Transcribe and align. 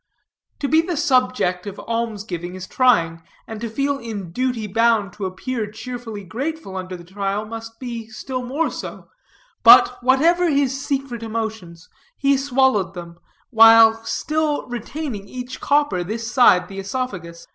To 0.61 0.67
be 0.67 0.81
the 0.81 0.97
subject 0.97 1.67
of 1.67 1.77
alms 1.85 2.23
giving 2.23 2.55
is 2.55 2.65
trying, 2.65 3.21
and 3.45 3.61
to 3.61 3.69
feel 3.69 3.99
in 3.99 4.31
duty 4.31 4.65
bound 4.65 5.13
to 5.13 5.27
appear 5.27 5.69
cheerfully 5.69 6.23
grateful 6.23 6.75
under 6.75 6.97
the 6.97 7.03
trial, 7.03 7.45
must 7.45 7.79
be 7.79 8.07
still 8.09 8.41
more 8.43 8.71
so; 8.71 9.09
but 9.61 10.01
whatever 10.01 10.49
his 10.49 10.83
secret 10.83 11.21
emotions, 11.21 11.87
he 12.17 12.35
swallowed 12.35 12.95
them, 12.95 13.19
while 13.51 14.03
still 14.03 14.67
retaining 14.67 15.29
each 15.29 15.59
copper 15.61 16.03
this 16.03 16.33
side 16.33 16.67
the 16.67 16.79
oesophagus. 16.79 17.45